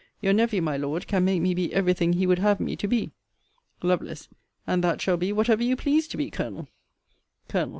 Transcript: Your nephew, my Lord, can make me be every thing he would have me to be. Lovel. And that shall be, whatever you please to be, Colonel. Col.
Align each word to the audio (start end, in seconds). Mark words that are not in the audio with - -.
Your 0.19 0.33
nephew, 0.33 0.63
my 0.63 0.77
Lord, 0.77 1.05
can 1.05 1.23
make 1.25 1.43
me 1.43 1.53
be 1.53 1.71
every 1.75 1.93
thing 1.93 2.13
he 2.13 2.25
would 2.25 2.39
have 2.39 2.59
me 2.59 2.75
to 2.75 2.87
be. 2.87 3.11
Lovel. 3.83 4.11
And 4.65 4.83
that 4.83 4.99
shall 4.99 5.15
be, 5.17 5.31
whatever 5.31 5.61
you 5.63 5.75
please 5.75 6.07
to 6.07 6.17
be, 6.17 6.31
Colonel. 6.31 6.67
Col. 7.47 7.69